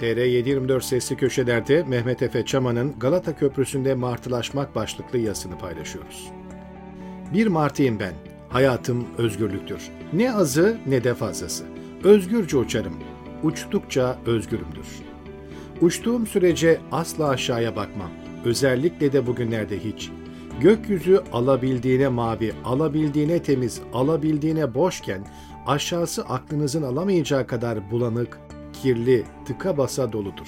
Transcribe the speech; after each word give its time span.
TR724 0.00 0.80
sesli 0.80 1.16
köşelerde 1.16 1.82
Mehmet 1.82 2.22
Efe 2.22 2.44
Çaman'ın 2.44 2.98
Galata 2.98 3.36
Köprüsü'nde 3.36 3.94
martılaşmak 3.94 4.74
başlıklı 4.74 5.18
yazısını 5.18 5.58
paylaşıyoruz. 5.58 6.30
Bir 7.34 7.46
martıyım 7.46 8.00
ben. 8.00 8.14
Hayatım 8.48 9.06
özgürlüktür. 9.18 9.90
Ne 10.12 10.34
azı 10.34 10.78
ne 10.86 11.04
de 11.04 11.14
fazlası. 11.14 11.64
Özgürce 12.04 12.56
uçarım. 12.56 12.94
Uçtukça 13.42 14.18
özgürümdür. 14.26 14.86
Uçtuğum 15.80 16.26
sürece 16.26 16.80
asla 16.92 17.28
aşağıya 17.28 17.76
bakmam. 17.76 18.10
Özellikle 18.44 19.12
de 19.12 19.26
bugünlerde 19.26 19.78
hiç. 19.84 20.10
Gökyüzü 20.60 21.20
alabildiğine 21.32 22.08
mavi, 22.08 22.52
alabildiğine 22.64 23.42
temiz, 23.42 23.80
alabildiğine 23.92 24.74
boşken 24.74 25.26
aşağısı 25.66 26.24
aklınızın 26.24 26.82
alamayacağı 26.82 27.46
kadar 27.46 27.90
bulanık, 27.90 28.38
kirli, 28.82 29.24
tıka 29.44 29.78
basa 29.78 30.12
doludur. 30.12 30.46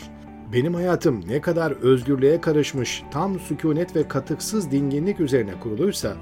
Benim 0.52 0.74
hayatım 0.74 1.28
ne 1.28 1.40
kadar 1.40 1.72
özgürlüğe 1.72 2.40
karışmış, 2.40 3.02
tam 3.10 3.40
sükunet 3.40 3.96
ve 3.96 4.08
katıksız 4.08 4.70
dinginlik 4.70 5.20
üzerine 5.20 5.60
kuruluysa, 5.60 6.16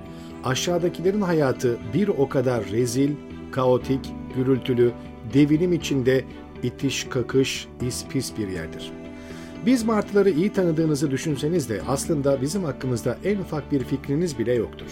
aşağıdakilerin 0.44 1.20
hayatı 1.20 1.78
bir 1.94 2.08
o 2.08 2.28
kadar 2.28 2.64
rezil, 2.64 3.10
kaotik, 3.52 4.12
gürültülü, 4.36 4.92
devinim 5.34 5.72
içinde 5.72 6.24
itiş 6.62 7.04
kakış, 7.04 7.68
ispis 7.80 8.38
bir 8.38 8.48
yerdir.'' 8.48 8.99
Biz 9.66 9.84
martıları 9.84 10.30
iyi 10.30 10.52
tanıdığınızı 10.52 11.10
düşünseniz 11.10 11.68
de 11.68 11.80
aslında 11.88 12.42
bizim 12.42 12.64
hakkımızda 12.64 13.16
en 13.24 13.38
ufak 13.38 13.72
bir 13.72 13.84
fikriniz 13.84 14.38
bile 14.38 14.54
yoktur. 14.54 14.86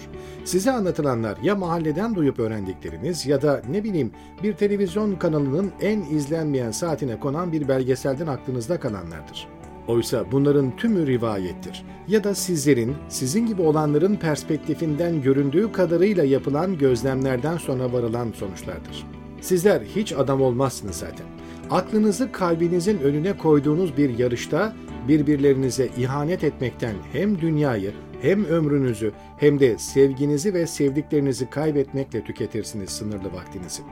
Size 0.44 0.70
anlatılanlar 0.70 1.38
ya 1.42 1.54
mahalleden 1.54 2.14
duyup 2.14 2.38
öğrendikleriniz 2.38 3.26
ya 3.26 3.42
da 3.42 3.62
ne 3.70 3.84
bileyim 3.84 4.12
bir 4.42 4.52
televizyon 4.52 5.16
kanalının 5.16 5.72
en 5.80 6.00
izlenmeyen 6.00 6.70
saatine 6.70 7.20
konan 7.20 7.52
bir 7.52 7.68
belgeselden 7.68 8.26
aklınızda 8.26 8.80
kalanlardır. 8.80 9.48
Oysa 9.86 10.32
bunların 10.32 10.76
tümü 10.76 11.06
rivayettir. 11.06 11.84
Ya 12.08 12.24
da 12.24 12.34
sizlerin, 12.34 12.96
sizin 13.08 13.46
gibi 13.46 13.62
olanların 13.62 14.16
perspektifinden 14.16 15.22
göründüğü 15.22 15.72
kadarıyla 15.72 16.24
yapılan 16.24 16.78
gözlemlerden 16.78 17.56
sonra 17.56 17.92
varılan 17.92 18.32
sonuçlardır. 18.32 19.06
Sizler 19.40 19.80
hiç 19.80 20.12
adam 20.12 20.42
olmazsınız 20.42 20.96
zaten. 20.96 21.37
Aklınızı 21.70 22.32
kalbinizin 22.32 22.98
önüne 22.98 23.36
koyduğunuz 23.36 23.96
bir 23.96 24.18
yarışta 24.18 24.72
birbirlerinize 25.08 25.88
ihanet 25.96 26.44
etmekten 26.44 26.94
hem 27.12 27.40
dünyayı 27.40 27.92
hem 28.22 28.44
ömrünüzü 28.44 29.12
hem 29.38 29.60
de 29.60 29.78
sevginizi 29.78 30.54
ve 30.54 30.66
sevdiklerinizi 30.66 31.50
kaybetmekle 31.50 32.24
tüketirsiniz 32.24 32.90
sınırlı 32.90 33.32
vaktinizi. 33.32 33.82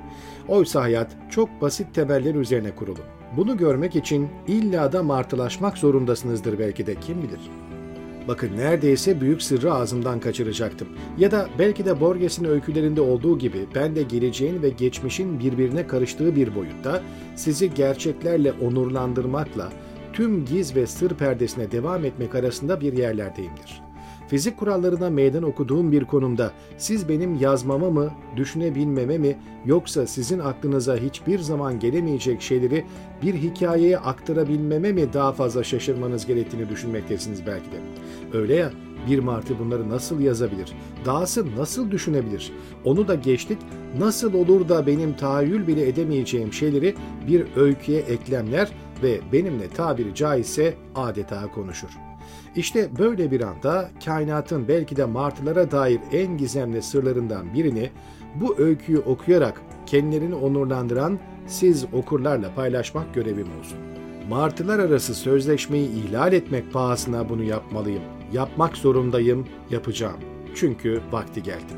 Oysa 0.49 0.83
hayat 0.83 1.17
çok 1.31 1.61
basit 1.61 1.95
temeller 1.95 2.35
üzerine 2.35 2.75
kurulu. 2.75 3.01
Bunu 3.37 3.57
görmek 3.57 3.97
için 3.97 4.29
illa 4.49 4.93
da 4.93 5.03
martılaşmak 5.03 5.79
zorundasınızdır 5.79 6.59
belki 6.59 6.87
de 6.87 6.95
kim 6.95 7.23
bilir. 7.23 7.41
Bakın 8.29 8.57
neredeyse 8.57 9.21
büyük 9.21 9.43
sırrı 9.43 9.73
ağzımdan 9.73 10.21
kaçıracaktım. 10.21 10.89
Ya 11.19 11.31
da 11.31 11.49
belki 11.59 11.85
de 11.85 12.01
Borges'in 12.01 12.45
öykülerinde 12.45 13.01
olduğu 13.01 13.39
gibi 13.39 13.67
ben 13.75 13.97
de 13.97 14.03
geleceğin 14.03 14.63
ve 14.63 14.69
geçmişin 14.69 15.39
birbirine 15.39 15.87
karıştığı 15.87 16.37
bir 16.37 16.55
boyutta 16.55 17.03
sizi 17.37 17.75
gerçeklerle 17.75 18.53
onurlandırmakla 18.53 19.73
tüm 20.13 20.45
giz 20.45 20.77
ve 20.77 20.87
sır 20.87 21.11
perdesine 21.11 21.73
devam 21.73 22.05
etmek 22.05 22.35
arasında 22.35 22.81
bir 22.81 22.93
yerlerdeyimdir. 22.93 23.86
Fizik 24.29 24.57
kurallarına 24.57 25.11
meydan 25.11 25.43
okuduğum 25.43 25.93
bir 25.93 26.05
konumda 26.05 26.53
siz 26.79 27.09
benim 27.09 27.35
yazmama 27.35 27.91
mı, 27.91 28.11
düşünebilmeme 28.37 29.19
mi 29.19 29.37
yoksa 29.65 30.07
sizin 30.07 30.39
aklınıza 30.39 30.97
hiçbir 30.97 31.39
zaman 31.39 31.81
gelemeyecek 31.81 32.43
şeyleri 32.43 32.85
bir 33.23 33.35
hikayeye 33.35 33.99
aktarabilmeme 33.99 34.93
mi 34.93 35.13
daha 35.13 35.33
fazla 35.33 35.65
şaşırmanız 35.65 36.27
gerektiğini 36.27 36.69
düşünmektesiniz 36.69 37.47
belki 37.47 37.73
de. 37.73 37.77
Öyle 38.33 38.55
ya, 38.55 38.73
bir 39.11 39.19
martı 39.19 39.59
bunları 39.59 39.89
nasıl 39.89 40.21
yazabilir? 40.21 40.73
Dahası 41.05 41.57
nasıl 41.57 41.91
düşünebilir? 41.91 42.53
Onu 42.85 43.09
da 43.09 43.15
geçtik, 43.15 43.59
nasıl 43.99 44.35
olur 44.35 44.69
da 44.69 44.87
benim 44.87 45.17
tahayyül 45.17 45.67
bile 45.67 45.89
edemeyeceğim 45.89 46.53
şeyleri 46.53 46.95
bir 47.29 47.47
öyküye 47.57 48.01
eklemler 48.01 48.73
ve 49.03 49.21
benimle 49.33 49.69
tabiri 49.69 50.15
caizse 50.15 50.75
adeta 50.95 51.51
konuşur. 51.55 52.06
İşte 52.57 52.89
böyle 52.99 53.31
bir 53.31 53.41
anda 53.41 53.91
kainatın 54.05 54.69
belki 54.69 54.97
de 54.97 55.05
martılara 55.05 55.71
dair 55.71 56.01
en 56.13 56.39
gizemli 56.39 56.83
sırlarından 56.83 57.55
birini 57.55 57.91
bu 58.35 58.59
öyküyü 58.59 58.99
okuyarak 58.99 59.63
kendilerini 59.87 60.35
onurlandıran 60.35 61.19
siz 61.47 61.85
okurlarla 61.93 62.55
paylaşmak 62.55 63.15
görevim 63.15 63.49
olsun. 63.61 63.79
Martılar 64.31 64.79
arası 64.79 65.15
sözleşmeyi 65.15 65.89
ihlal 65.91 66.33
etmek 66.33 66.73
pahasına 66.73 67.29
bunu 67.29 67.43
yapmalıyım. 67.43 68.03
Yapmak 68.33 68.77
zorundayım, 68.77 69.47
yapacağım. 69.71 70.21
Çünkü 70.55 71.01
vakti 71.13 71.43
geldi. 71.43 71.73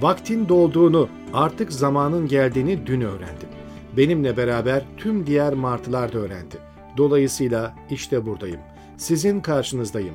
Vaktin 0.00 0.48
dolduğunu, 0.48 1.08
artık 1.34 1.72
zamanın 1.72 2.28
geldiğini 2.28 2.86
dün 2.86 3.00
öğrendim. 3.00 3.48
Benimle 3.96 4.36
beraber 4.36 4.84
tüm 4.96 5.26
diğer 5.26 5.54
martılar 5.54 6.12
da 6.12 6.18
öğrendi. 6.18 6.56
Dolayısıyla 6.96 7.74
işte 7.90 8.26
buradayım. 8.26 8.60
Sizin 9.02 9.40
karşınızdayım. 9.40 10.14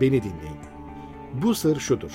Beni 0.00 0.22
dinleyin. 0.22 0.58
Bu 1.42 1.54
sır 1.54 1.80
şudur. 1.80 2.12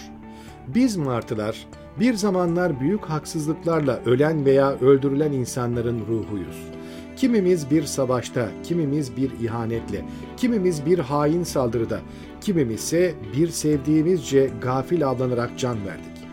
Biz 0.68 0.98
martılar 0.98 1.68
bir 2.00 2.14
zamanlar 2.14 2.80
büyük 2.80 3.06
haksızlıklarla 3.06 4.00
ölen 4.06 4.46
veya 4.46 4.72
öldürülen 4.80 5.32
insanların 5.32 6.00
ruhuyuz. 6.00 6.70
Kimimiz 7.16 7.72
bir 7.72 7.84
savaşta, 7.84 8.50
kimimiz 8.64 9.18
bir 9.18 9.32
ihanetle, 9.32 10.06
kimimiz 10.38 10.86
bir 10.86 11.00
hain 11.00 11.44
saldırıda, 11.44 12.00
kimimiz 12.42 12.84
ise 12.84 13.14
bir 13.38 13.48
sevdiğimizce 13.48 14.50
gafil 14.62 15.08
avlanarak 15.08 15.60
can 15.60 15.86
verdik. 15.86 16.28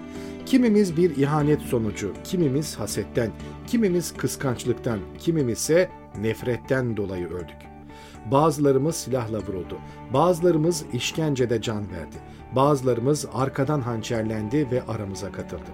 Kimimiz 0.47 0.97
bir 0.97 1.17
ihanet 1.17 1.61
sonucu, 1.61 2.13
kimimiz 2.25 2.79
hasetten, 2.79 3.31
kimimiz 3.67 4.17
kıskançlıktan, 4.17 4.99
kimimiz 5.19 5.59
ise 5.59 5.91
nefretten 6.21 6.97
dolayı 6.97 7.27
öldük. 7.27 7.70
Bazılarımız 8.27 8.97
silahla 8.97 9.39
vuruldu. 9.39 9.79
Bazılarımız 10.13 10.85
işkencede 10.93 11.63
can 11.63 11.91
verdi. 11.91 12.17
Bazılarımız 12.57 13.27
arkadan 13.35 13.81
hançerlendi 13.81 14.71
ve 14.71 14.83
aramıza 14.83 15.33
katıldı. 15.33 15.71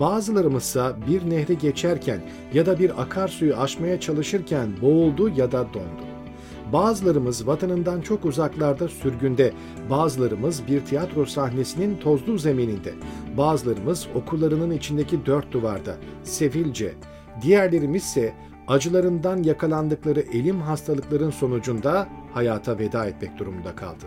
Bazılarımızsa 0.00 0.96
bir 1.08 1.30
nehri 1.30 1.58
geçerken 1.58 2.20
ya 2.54 2.66
da 2.66 2.78
bir 2.78 3.02
akarsuyu 3.02 3.56
aşmaya 3.56 4.00
çalışırken 4.00 4.68
boğuldu 4.82 5.28
ya 5.28 5.52
da 5.52 5.74
dondu. 5.74 6.12
Bazılarımız 6.72 7.46
vatanından 7.46 8.00
çok 8.00 8.24
uzaklarda 8.24 8.88
sürgünde, 8.88 9.52
bazılarımız 9.90 10.66
bir 10.66 10.80
tiyatro 10.80 11.26
sahnesinin 11.26 11.96
tozlu 11.96 12.38
zemininde, 12.38 12.94
bazılarımız 13.36 14.08
okullarının 14.14 14.70
içindeki 14.70 15.26
dört 15.26 15.52
duvarda, 15.52 15.96
sefilce, 16.22 16.94
diğerlerimiz 17.42 18.02
ise 18.02 18.34
acılarından 18.68 19.42
yakalandıkları 19.42 20.20
elim 20.20 20.60
hastalıkların 20.60 21.30
sonucunda 21.30 22.08
hayata 22.32 22.78
veda 22.78 23.06
etmek 23.06 23.38
durumunda 23.38 23.76
kaldı. 23.76 24.04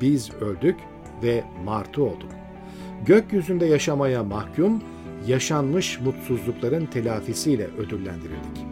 Biz 0.00 0.30
öldük 0.40 0.76
ve 1.22 1.44
martı 1.64 2.02
olduk. 2.02 2.30
Gökyüzünde 3.06 3.66
yaşamaya 3.66 4.24
mahkum, 4.24 4.82
yaşanmış 5.26 6.00
mutsuzlukların 6.00 6.86
telafisiyle 6.86 7.66
ödüllendirildik. 7.78 8.66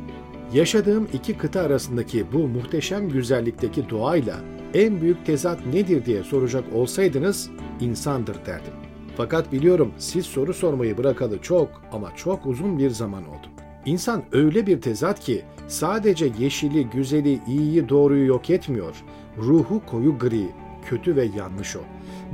Yaşadığım 0.52 1.08
iki 1.12 1.38
kıta 1.38 1.60
arasındaki 1.60 2.32
bu 2.32 2.38
muhteşem 2.38 3.08
güzellikteki 3.08 3.90
doğayla 3.90 4.36
en 4.74 5.00
büyük 5.00 5.26
tezat 5.26 5.66
nedir 5.66 6.04
diye 6.04 6.22
soracak 6.22 6.64
olsaydınız 6.74 7.50
insandır 7.80 8.46
derdim. 8.46 8.72
Fakat 9.16 9.52
biliyorum 9.52 9.92
siz 9.98 10.26
soru 10.26 10.54
sormayı 10.54 10.98
bırakalı 10.98 11.42
çok 11.42 11.68
ama 11.92 12.16
çok 12.16 12.46
uzun 12.46 12.78
bir 12.78 12.90
zaman 12.90 13.28
oldu. 13.28 13.46
İnsan 13.88 14.22
öyle 14.32 14.66
bir 14.66 14.80
tezat 14.80 15.20
ki 15.20 15.42
sadece 15.68 16.30
yeşili, 16.38 16.90
güzeli, 16.90 17.40
iyiyi, 17.46 17.88
doğruyu 17.88 18.26
yok 18.26 18.50
etmiyor. 18.50 18.96
Ruhu 19.38 19.82
koyu 19.86 20.18
gri, 20.18 20.46
kötü 20.86 21.16
ve 21.16 21.28
yanlış 21.36 21.76
o. 21.76 21.80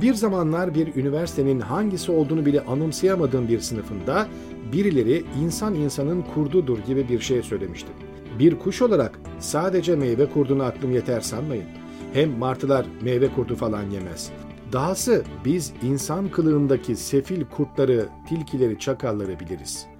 Bir 0.01 0.13
zamanlar 0.13 0.75
bir 0.75 0.95
üniversitenin 0.95 1.59
hangisi 1.59 2.11
olduğunu 2.11 2.45
bile 2.45 2.61
anımsayamadığım 2.61 3.47
bir 3.47 3.59
sınıfında 3.59 4.27
birileri 4.73 5.23
insan 5.43 5.75
insanın 5.75 6.25
kurdudur 6.33 6.79
gibi 6.79 7.09
bir 7.09 7.19
şey 7.19 7.43
söylemişti. 7.43 7.89
Bir 8.39 8.59
kuş 8.59 8.81
olarak 8.81 9.19
sadece 9.39 9.95
meyve 9.95 10.29
kurduğunu 10.29 10.63
aklım 10.63 10.91
yeter 10.91 11.21
sanmayın. 11.21 11.65
Hem 12.13 12.37
martılar 12.37 12.85
meyve 13.01 13.27
kurdu 13.27 13.55
falan 13.55 13.83
yemez. 13.83 14.31
Dahası 14.73 15.23
biz 15.45 15.73
insan 15.83 16.29
kılığındaki 16.29 16.95
sefil 16.95 17.45
kurtları, 17.45 18.05
tilkileri, 18.29 18.79
çakalları 18.79 19.39
biliriz.'' 19.39 19.94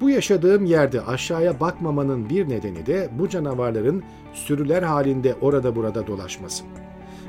Bu 0.00 0.10
yaşadığım 0.10 0.64
yerde 0.64 1.00
aşağıya 1.00 1.60
bakmamanın 1.60 2.28
bir 2.28 2.48
nedeni 2.48 2.86
de 2.86 3.10
bu 3.18 3.28
canavarların 3.28 4.02
sürüler 4.34 4.82
halinde 4.82 5.34
orada 5.40 5.76
burada 5.76 6.06
dolaşması. 6.06 6.64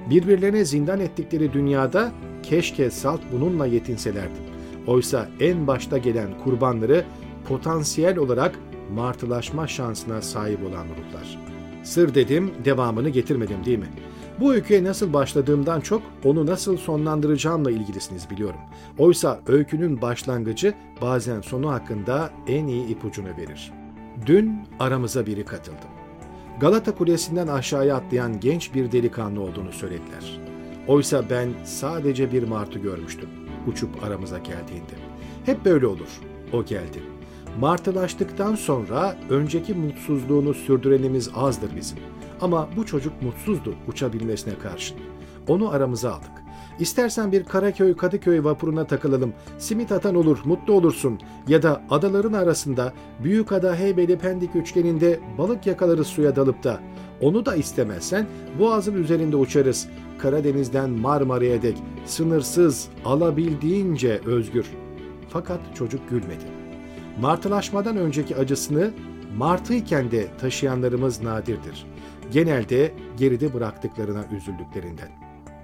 Birbirlerine 0.10 0.66
zindan 0.66 1.00
ettikleri 1.00 1.54
dünyada 1.54 2.12
keşke 2.44 2.92
salt 2.92 3.22
bununla 3.32 3.66
yetinselerdi. 3.66 4.40
Oysa 4.88 5.30
en 5.40 5.68
başta 5.68 5.98
gelen 5.98 6.38
kurbanları 6.44 7.06
potansiyel 7.48 8.18
olarak 8.18 8.60
martılaşma 8.94 9.68
şansına 9.68 10.22
sahip 10.22 10.60
olan 10.64 10.86
ruhlar. 10.86 11.40
Sır 11.84 12.16
dedim, 12.16 12.52
devamını 12.66 13.10
getirmedim 13.10 13.66
değil 13.66 13.80
mi? 13.80 13.90
Bu 14.40 14.54
öyküye 14.54 14.84
nasıl 14.84 15.14
başladığımdan 15.14 15.82
çok 15.82 16.02
onu 16.24 16.46
nasıl 16.46 16.78
sonlandıracağımla 16.78 17.72
ilgilisiniz 17.72 18.30
biliyorum. 18.30 18.60
Oysa 18.98 19.40
öykünün 19.48 20.02
başlangıcı 20.02 20.74
bazen 21.02 21.42
sonu 21.42 21.72
hakkında 21.72 22.30
en 22.48 22.68
iyi 22.68 22.88
ipucunu 22.88 23.28
verir. 23.38 23.72
Dün 24.26 24.60
aramıza 24.80 25.26
biri 25.26 25.46
katıldı. 25.46 25.86
Galata 26.60 26.96
Kulesi'nden 26.96 27.48
aşağıya 27.48 27.96
atlayan 27.96 28.40
genç 28.40 28.74
bir 28.74 28.92
delikanlı 28.92 29.42
olduğunu 29.42 29.72
söylediler. 29.72 30.40
Oysa 30.88 31.30
ben 31.30 31.50
sadece 31.64 32.32
bir 32.32 32.44
martı 32.44 32.80
görmüştüm 32.80 33.30
uçup 33.68 34.04
aramıza 34.04 34.38
geldiğinde. 34.38 34.94
Hep 35.46 35.66
böyle 35.66 35.88
olur. 35.88 36.22
O 36.54 36.66
geldi. 36.66 37.04
Martılaştıktan 37.60 38.56
sonra 38.56 39.16
önceki 39.30 39.74
mutsuzluğunu 39.74 40.54
sürdürenimiz 40.54 41.30
azdır 41.36 41.76
bizim. 41.76 41.98
Ama 42.42 42.68
bu 42.76 42.86
çocuk 42.86 43.22
mutsuzdu 43.22 43.76
uçabilmesine 43.88 44.54
karşın. 44.64 44.98
Onu 45.48 45.70
aramıza 45.70 46.14
aldık. 46.14 46.32
İstersen 46.80 47.32
bir 47.32 47.44
Karaköy 47.44 47.96
Kadıköy 47.96 48.44
vapuruna 48.44 48.88
takılalım. 48.88 49.34
Simit 49.58 49.92
atan 49.92 50.16
olur, 50.16 50.38
mutlu 50.46 50.74
olursun. 50.74 51.20
Ya 51.48 51.64
da 51.64 51.82
adaların 51.90 52.34
arasında 52.34 52.94
Büyükada 53.24 53.76
Heybeli 53.76 54.18
Pendik 54.18 54.56
üçgeninde 54.56 55.20
balık 55.38 55.68
yakalarız 55.68 56.08
suya 56.08 56.36
dalıp 56.36 56.64
da. 56.64 56.80
Onu 57.22 57.46
da 57.46 57.56
istemezsen 57.56 58.28
Boğaz'ın 58.60 59.04
üzerinde 59.04 59.36
uçarız. 59.36 59.88
Karadeniz'den 60.20 60.90
Marmara'ya 60.90 61.62
dek 61.62 61.78
sınırsız, 62.06 62.88
alabildiğince 63.06 64.22
özgür. 64.26 64.66
Fakat 65.30 65.60
çocuk 65.76 66.10
gülmedi. 66.10 66.46
Martılaşmadan 67.22 67.98
önceki 67.98 68.36
acısını 68.36 68.92
martıyken 69.38 70.12
de 70.12 70.28
taşıyanlarımız 70.42 71.22
nadirdir. 71.22 71.86
Genelde 72.32 72.92
geride 73.18 73.54
bıraktıklarına 73.54 74.26
üzüldüklerinden. 74.38 75.10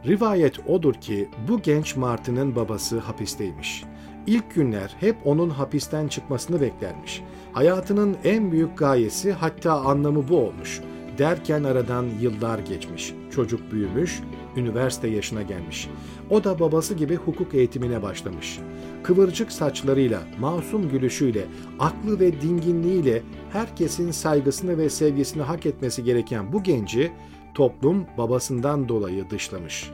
Rivayet 0.06 0.70
odur 0.70 0.94
ki 0.94 1.30
bu 1.48 1.62
genç 1.62 1.96
martının 1.96 2.56
babası 2.56 3.00
hapisteymiş. 3.00 3.84
İlk 4.28 4.56
günler 4.56 4.96
hep 5.00 5.16
onun 5.26 5.50
hapisten 5.50 6.08
çıkmasını 6.08 6.62
beklermiş. 6.62 7.22
Hayatının 7.54 8.18
en 8.24 8.52
büyük 8.52 8.78
gayesi 8.78 9.32
hatta 9.32 9.74
anlamı 9.74 10.30
bu 10.30 10.38
olmuş. 10.38 10.82
Derken 11.18 11.64
aradan 11.64 12.06
yıllar 12.22 12.60
geçmiş. 12.60 13.14
Çocuk 13.32 13.72
büyümüş, 13.72 14.22
üniversite 14.58 15.08
yaşına 15.08 15.42
gelmiş. 15.42 15.90
O 16.30 16.44
da 16.44 16.60
babası 16.60 16.94
gibi 16.94 17.16
hukuk 17.16 17.54
eğitimine 17.54 18.02
başlamış. 18.02 18.60
Kıvırcık 19.04 19.52
saçlarıyla, 19.52 20.20
masum 20.40 20.90
gülüşüyle, 20.90 21.46
aklı 21.80 22.20
ve 22.20 22.42
dinginliğiyle 22.42 23.22
herkesin 23.52 24.12
saygısını 24.12 24.78
ve 24.78 24.90
sevgisini 24.90 25.44
hak 25.44 25.66
etmesi 25.66 26.04
gereken 26.04 26.54
bu 26.54 26.64
genci 26.64 27.12
toplum 27.54 28.06
babasından 28.18 28.90
dolayı 28.90 29.30
dışlamış. 29.30 29.92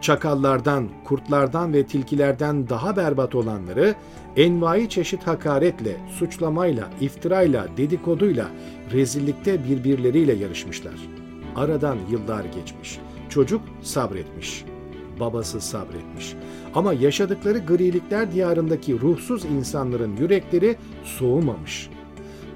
Çakallardan, 0.00 0.88
kurtlardan 1.04 1.72
ve 1.72 1.86
tilkilerden 1.86 2.68
daha 2.68 2.96
berbat 2.96 3.34
olanları 3.34 3.94
envai 4.36 4.88
çeşit 4.88 5.26
hakaretle, 5.26 5.96
suçlamayla, 6.18 6.90
iftirayla, 7.00 7.66
dedikoduyla, 7.76 8.46
rezillikte 8.92 9.64
birbirleriyle 9.64 10.32
yarışmışlar. 10.32 10.94
Aradan 11.56 11.98
yıllar 12.10 12.44
geçmiş. 12.44 12.98
Çocuk 13.32 13.60
sabretmiş. 13.82 14.64
Babası 15.20 15.60
sabretmiş. 15.60 16.34
Ama 16.74 16.92
yaşadıkları 16.92 17.58
grilikler 17.58 18.32
diyarındaki 18.32 19.00
ruhsuz 19.00 19.44
insanların 19.44 20.16
yürekleri 20.16 20.76
soğumamış. 21.04 21.90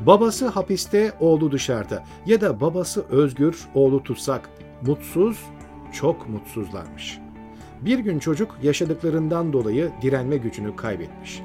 Babası 0.06 0.48
hapiste, 0.48 1.12
oğlu 1.20 1.52
dışarıda 1.52 2.04
ya 2.26 2.40
da 2.40 2.60
babası 2.60 3.04
özgür, 3.10 3.58
oğlu 3.74 4.02
tutsak. 4.02 4.50
Mutsuz, 4.86 5.38
çok 5.92 6.28
mutsuzlarmış. 6.28 7.18
Bir 7.80 7.98
gün 7.98 8.18
çocuk 8.18 8.58
yaşadıklarından 8.62 9.52
dolayı 9.52 9.90
direnme 10.02 10.36
gücünü 10.36 10.76
kaybetmiş. 10.76 11.42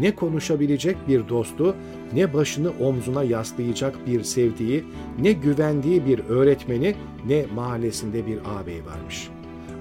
Ne 0.00 0.14
konuşabilecek 0.14 0.96
bir 1.08 1.28
dostu, 1.28 1.76
ne 2.12 2.34
başını 2.34 2.70
omzuna 2.80 3.22
yaslayacak 3.22 4.06
bir 4.06 4.22
sevdiği, 4.22 4.84
ne 5.18 5.32
güvendiği 5.32 6.06
bir 6.06 6.18
öğretmeni, 6.18 6.94
ne 7.26 7.46
mahallesinde 7.54 8.26
bir 8.26 8.38
ağabey 8.38 8.86
varmış. 8.86 9.28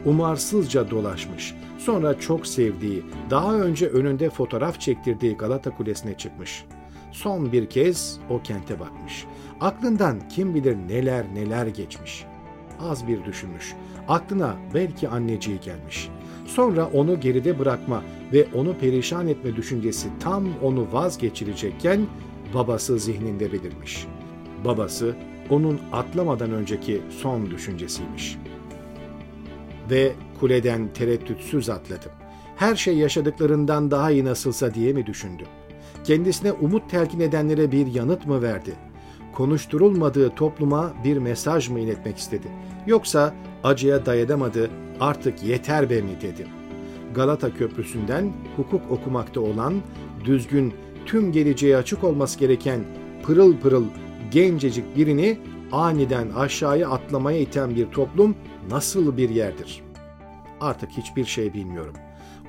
Umarsızca 0.05 0.89
dolaşmış. 0.89 1.55
Sonra 1.77 2.19
çok 2.19 2.47
sevdiği, 2.47 3.03
daha 3.29 3.55
önce 3.55 3.87
önünde 3.87 4.29
fotoğraf 4.29 4.79
çektirdiği 4.79 5.37
Galata 5.37 5.69
Kulesi'ne 5.69 6.17
çıkmış. 6.17 6.65
Son 7.11 7.51
bir 7.51 7.65
kez 7.65 8.19
o 8.29 8.41
kente 8.41 8.79
bakmış. 8.79 9.25
Aklından 9.61 10.27
kim 10.29 10.55
bilir 10.55 10.77
neler 10.87 11.25
neler 11.35 11.67
geçmiş. 11.67 12.25
Az 12.79 13.07
bir 13.07 13.25
düşünmüş. 13.25 13.73
Aklına 14.07 14.55
belki 14.73 15.09
anneciği 15.09 15.59
gelmiş. 15.59 16.09
Sonra 16.45 16.89
onu 16.93 17.19
geride 17.19 17.59
bırakma 17.59 18.03
ve 18.33 18.47
onu 18.53 18.77
perişan 18.77 19.27
etme 19.27 19.55
düşüncesi 19.55 20.07
tam 20.19 20.43
onu 20.61 20.87
vazgeçirecekken 20.91 22.07
babası 22.53 22.99
zihninde 22.99 23.53
belirmiş. 23.53 24.07
Babası 24.65 25.15
onun 25.49 25.79
atlamadan 25.91 26.51
önceki 26.51 27.01
son 27.09 27.51
düşüncesiymiş. 27.51 28.37
Ve 29.89 30.13
kuleden 30.39 30.87
tereddütsüz 30.93 31.69
atladım. 31.69 32.11
Her 32.55 32.75
şey 32.75 32.97
yaşadıklarından 32.97 33.91
daha 33.91 34.11
iyi 34.11 34.25
nasılsa 34.25 34.73
diye 34.73 34.93
mi 34.93 35.05
düşündü? 35.05 35.43
Kendisine 36.03 36.51
umut 36.51 36.89
telkin 36.89 37.19
edenlere 37.19 37.71
bir 37.71 37.87
yanıt 37.87 38.27
mı 38.27 38.41
verdi? 38.41 38.73
Konuşturulmadığı 39.33 40.29
topluma 40.29 40.93
bir 41.03 41.17
mesaj 41.17 41.69
mı 41.69 41.79
iletmek 41.79 42.17
istedi? 42.17 42.47
Yoksa 42.87 43.33
acıya 43.63 44.05
dayanamadı, 44.05 44.69
artık 45.03 45.43
yeter 45.43 45.89
be 45.89 46.01
mi 46.01 46.21
dedi. 46.21 46.47
Galata 47.15 47.53
Köprüsü'nden 47.53 48.33
hukuk 48.55 48.91
okumakta 48.91 49.41
olan, 49.41 49.73
düzgün, 50.25 50.73
tüm 51.05 51.31
geleceğe 51.31 51.77
açık 51.77 52.03
olması 52.03 52.39
gereken 52.39 52.79
pırıl 53.23 53.57
pırıl 53.57 53.85
gencecik 54.31 54.97
birini 54.97 55.37
aniden 55.71 56.29
aşağıya 56.29 56.89
atlamaya 56.89 57.39
iten 57.39 57.75
bir 57.75 57.91
toplum 57.91 58.35
nasıl 58.69 59.17
bir 59.17 59.29
yerdir? 59.29 59.81
Artık 60.61 60.89
hiçbir 60.91 61.25
şey 61.25 61.53
bilmiyorum. 61.53 61.95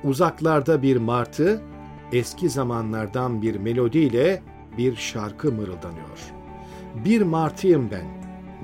Uzaklarda 0.03 0.81
bir 0.81 0.97
martı, 0.97 1.61
eski 2.11 2.49
zamanlardan 2.49 3.41
bir 3.41 3.55
melodiyle 3.55 4.43
bir 4.77 4.95
şarkı 4.95 5.51
mırıldanıyor. 5.51 6.19
Bir 7.05 7.21
martıyım 7.21 7.89
ben. 7.91 8.05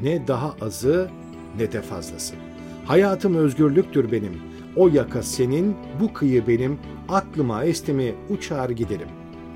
Ne 0.03 0.27
daha 0.27 0.55
azı 0.61 1.09
ne 1.57 1.71
de 1.71 1.81
fazlası. 1.81 2.50
Hayatım 2.85 3.35
özgürlüktür 3.35 4.11
benim. 4.11 4.41
O 4.75 4.87
yaka 4.87 5.23
senin, 5.23 5.75
bu 5.99 6.13
kıyı 6.13 6.47
benim. 6.47 6.79
Aklıma 7.09 7.63
estimi 7.63 8.15
uçar 8.29 8.69
giderim. 8.69 9.07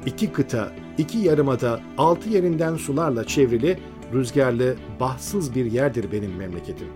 İki 0.06 0.32
kıta, 0.32 0.72
iki 0.98 1.18
yarımada, 1.18 1.80
altı 1.98 2.30
yerinden 2.30 2.76
sularla 2.76 3.24
çevrili, 3.28 3.80
rüzgarlı, 4.14 4.76
bahtsız 5.00 5.56
bir 5.56 5.66
yerdir 5.66 6.12
benim 6.12 6.36
memleketim. 6.36 6.88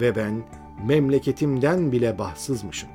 Ve 0.00 0.16
ben 0.16 0.42
memleketimden 0.88 1.92
bile 1.92 2.18
bahtsızmışım. 2.18 2.88